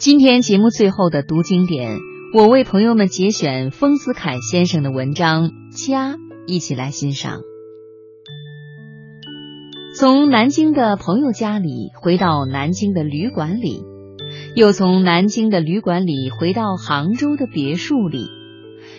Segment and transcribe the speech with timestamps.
[0.00, 1.98] 今天节目最后的读经典，
[2.32, 6.14] 我为朋友们节选丰子恺先生的文章《家》，
[6.46, 7.42] 一起来欣赏。
[9.94, 13.84] 从南京的朋友家里回到南京的旅馆里，
[14.56, 18.24] 又从南京的旅馆里回到杭州的别墅里，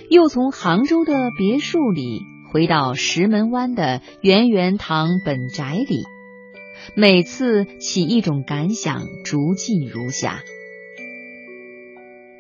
[0.08, 2.22] 又从杭州的别墅里
[2.54, 6.04] 回到石门湾的圆圆堂本宅里。
[6.94, 10.44] 每次起一种感想，逐记如下。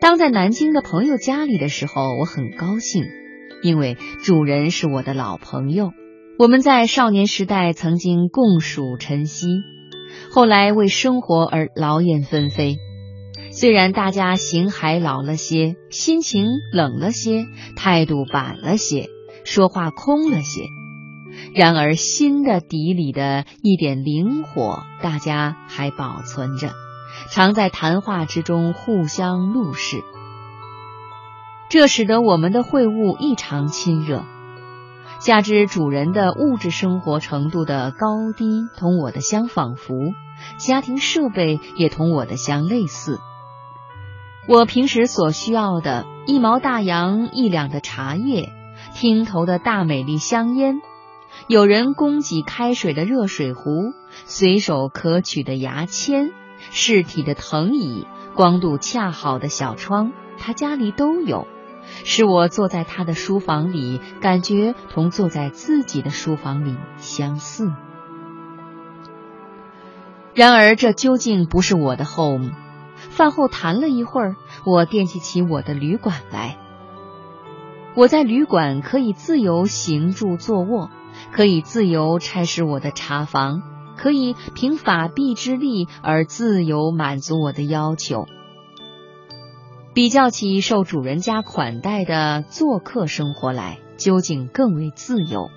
[0.01, 3.05] 当在南京的朋友家里的时候，我很高兴，
[3.61, 5.91] 因为主人是我的老朋友。
[6.39, 9.45] 我们在少年时代曾经共属晨曦，
[10.33, 12.77] 后来为生活而劳燕分飞。
[13.51, 17.45] 虽然大家形还老了些，心情冷了些，
[17.75, 19.07] 态度板了些，
[19.43, 20.63] 说话空了些，
[21.53, 26.71] 然而心的底里的一点灵活，大家还保存着，
[27.29, 30.03] 常在谈话之中互相怒视，
[31.69, 34.23] 这使得我们的会晤异常亲热。
[35.19, 39.93] 加之主人的物质生活程度的高低同我的相仿佛，
[40.57, 43.19] 家庭设备也同我的相类似。
[44.47, 48.51] 我平时所需要的一毛大洋一两的茶叶，
[48.95, 50.81] 厅头的大美丽香烟，
[51.47, 53.93] 有人供给开水的热水壶，
[54.25, 56.31] 随手可取的牙签，
[56.71, 61.45] 适体的藤椅，光度恰好的小窗，他家里都有。
[62.03, 67.71] 使我坐在他的书房里，感觉同坐在自己的书房里相似。
[70.33, 72.51] 然而，这究竟不是我的 home。
[72.95, 76.57] 饭后谈了一会儿，我惦记起我的旅馆来。
[77.95, 80.89] 我在旅馆可以自由行住坐卧，
[81.33, 83.63] 可以自由差使我的茶房，
[84.01, 88.25] 可以凭法币之力而自由满足我的要求。
[89.93, 95.49] 比较起受主人家款待的做客生活来，究竟更为自由。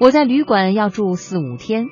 [0.00, 1.86] 我在旅馆要住四五天，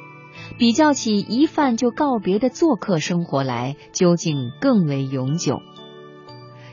[0.59, 5.61] 比较起一饭就告别的做客生活来，究竟更为永久。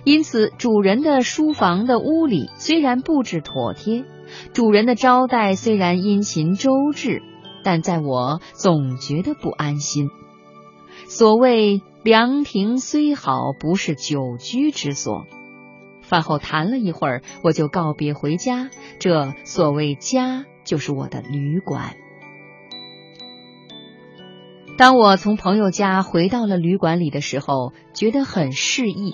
[0.06, 4.06] 因此，主人的书房的屋里虽然布置妥帖，
[4.53, 7.22] 主人的招待虽然殷勤周至，
[7.64, 10.09] 但在我总觉得不安心。
[11.08, 11.81] 所谓。
[12.02, 15.25] 凉亭虽好，不是久居之所。
[16.02, 18.70] 饭后谈了一会儿，我就告别回家。
[19.00, 21.97] 这所谓家，就是我的旅馆。
[24.78, 29.14] 当我从朋友家回到了旅馆里的时候，觉得很适意，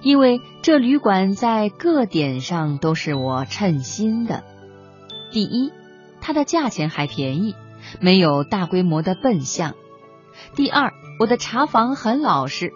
[0.00, 4.44] 因为这旅馆在各点上都是我称心的。
[5.32, 5.72] 第一，
[6.26, 7.54] 它的价钱还便宜，
[8.00, 9.74] 没有大规模的笨象。
[10.56, 10.92] 第二。
[11.18, 12.74] 我的茶房很老实，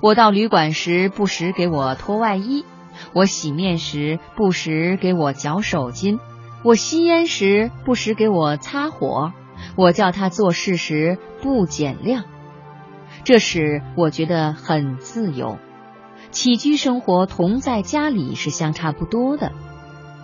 [0.00, 2.64] 我到旅馆时不时给我脱外衣，
[3.12, 6.18] 我洗面时不时给我绞手巾，
[6.64, 9.32] 我吸烟时不时给我擦火，
[9.76, 12.24] 我叫他做事时不减量，
[13.22, 15.58] 这使我觉得很自由。
[16.32, 19.52] 起居生活同在家里是相差不多的，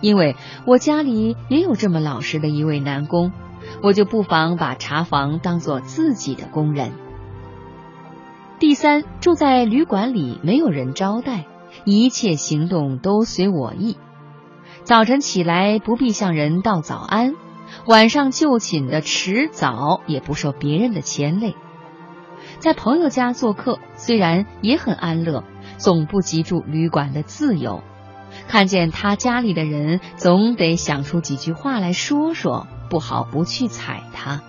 [0.03, 3.31] 因为我家里也有这么老实的一位男工，
[3.81, 6.91] 我就不妨把茶房当做自己的工人。
[8.59, 11.45] 第三，住在旅馆里，没有人招待，
[11.85, 13.95] 一切行动都随我意。
[14.83, 17.35] 早晨起来不必向人道早安，
[17.87, 21.55] 晚上就寝的迟早也不受别人的牵累。
[22.59, 25.45] 在朋友家做客，虽然也很安乐，
[25.77, 27.81] 总不及住旅馆的自由。
[28.47, 34.41] 看见他家里的人，总得想出几句话来说说，不好不去睬他。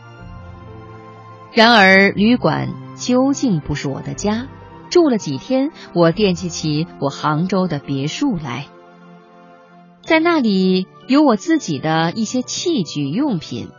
[1.53, 2.69] 然而旅馆。
[2.97, 4.47] 究竟不是我的家，
[4.88, 8.69] 住了几天，我惦记起我杭州的别墅来，
[10.00, 13.71] 在那里有我自己的一些器具用品，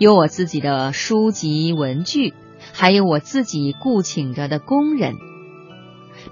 [0.00, 2.34] 有我自己的书籍文具，
[2.72, 5.14] 还有我自己雇请着的工人。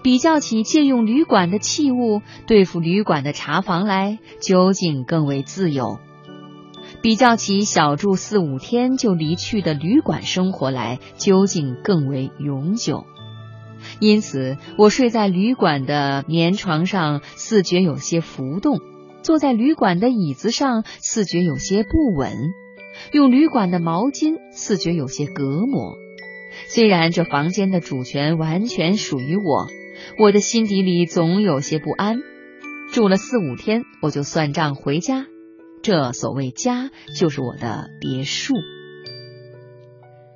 [0.03, 5.99] 比较起借用旅馆的器物对付旅馆的茶房来，究竟更为自由。
[7.00, 13.05] 比较起小住四五天就离去的旅馆生活来，究竟更为永久。
[13.99, 18.78] 因此，我睡在旅馆的棉床上，似觉有些浮动；
[19.22, 22.31] 坐在旅馆的椅子上，似觉有些不稳；
[23.12, 25.96] 用旅馆的毛巾，似觉有些隔膜。
[26.69, 29.67] 虽然这房间的主权完全属于我，
[30.19, 32.19] 我的心底里总有些不安。
[32.93, 35.26] 住了四五天，我就算账回家。
[35.82, 38.54] 这所谓家，就是我的别墅。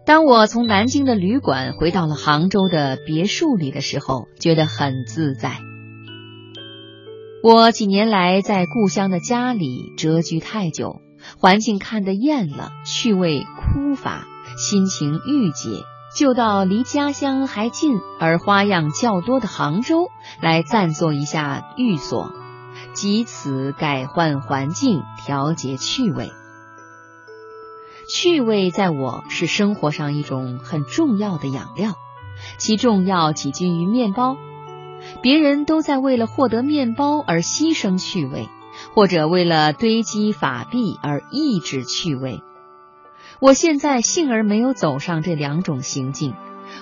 [0.05, 5.59] 当我从南京的旅馆回到了杭州的别墅里的时候，觉得很自在。
[7.43, 11.01] 我几年来在故乡的家里蛰居太久，
[11.39, 14.27] 环境看得厌了，趣味枯乏，
[14.57, 15.83] 心情郁结，
[16.17, 20.09] 就到离家乡还近而花样较多的杭州
[20.41, 22.33] 来暂作一下寓所，
[22.95, 26.33] 藉此改换环境，调节趣味。
[28.09, 31.93] 趣味在我是生活上一种很重要的养料，
[32.57, 34.39] 其重要几近于面包。
[35.21, 38.49] 别人都在为了获得面包而牺牲趣味，
[38.95, 42.43] 或者为了堆积法币而抑制趣味。
[43.39, 46.35] 我现在幸而没有走上这两种行径，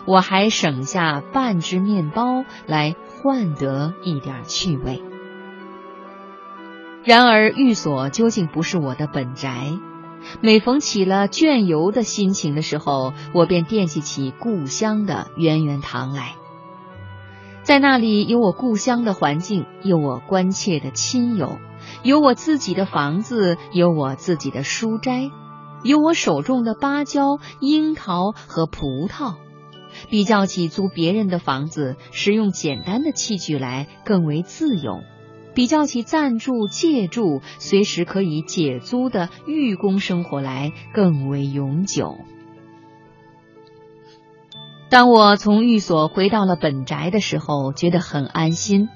[0.06, 5.02] 我还省下半只面包来换得一点趣味。
[7.04, 9.72] 然而寓所究竟不是我的本宅。
[10.40, 16.36] 每逢起了倦游的心情的时候，我便惦记起故乡的圆圆堂来。
[17.62, 21.58] 在那里有我故乡的环境，有我关切的亲友，
[22.02, 25.30] 有我自己的房子，有我自己的书斋，
[25.84, 29.36] 有我手中的芭蕉、樱桃和葡萄。
[30.10, 35.02] 比较起租别人的房子，使用简单的器具来更为自由。
[35.54, 42.16] 比较起暂住、借住、随时可以解租的寓公生活来更为永久。
[44.90, 48.88] 当我从寓所回到了本宅的时候，觉得很安心。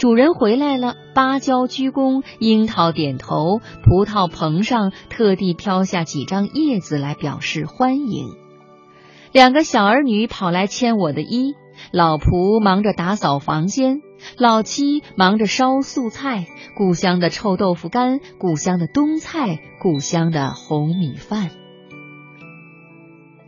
[0.00, 8.30] 主人回来了，芭蕉鞠躬，樱桃点头，葡萄棚上特地飘下几张叶子来表示欢迎。
[9.30, 11.52] 两个小儿女跑来牵我的衣，
[11.92, 14.00] 老仆忙着打扫房间。
[14.38, 21.50] 老七忙着烧素菜，故乡的臭豆腐干，故乡的冬菜，故乡的红米饭。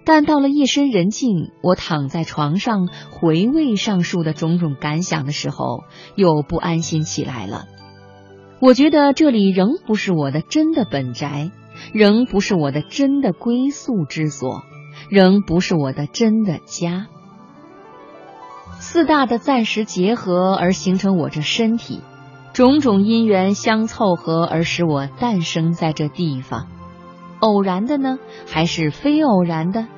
[0.05, 5.85] 但到了夜深人静，我躺在床上回味上述的种种感想的时候，
[6.17, 7.67] 又不安心起来了。
[8.61, 11.51] 我觉得这里仍不是我的真的本宅，
[11.93, 14.63] 仍不是我的真的归宿之所，
[15.09, 17.07] 仍不是我的真的家。
[18.79, 22.01] 四大的暂时结合而形成我这身体，
[22.53, 26.67] 种种因缘相凑合而使我诞生在这地方。
[27.43, 29.89] 偶然的呢，还是非偶然的？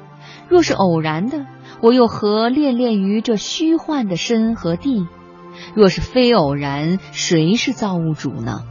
[0.48, 1.44] 若是偶然的，
[1.82, 5.06] 我又何恋恋于这虚幻的身和地？
[5.74, 8.62] 若是非偶然，谁是造物主呢？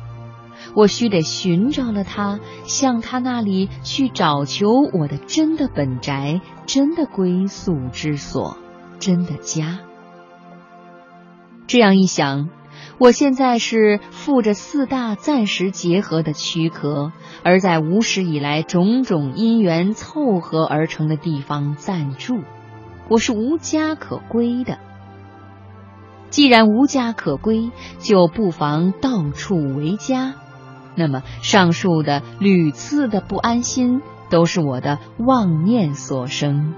[0.75, 8.58] 我须得寻找了他，向他那里去找求我的真的本宅、真的归宿之所、
[8.98, 9.81] 真的家。
[11.68, 12.50] 这样一想，
[13.00, 17.12] 我现在是负着四大暂时结合的躯壳，
[17.44, 22.42] 而在无始以来种种因缘凑合而成的地方暂住，
[23.10, 24.78] 我是无家可归的。
[26.30, 30.36] 既然无家可归，就不妨到处为家。
[30.96, 36.74] 那么上述的屡次的不安心，都是我的妄念所生。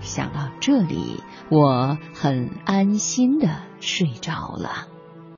[0.00, 3.48] 想到这里，我很安心的
[3.80, 4.95] 睡着了。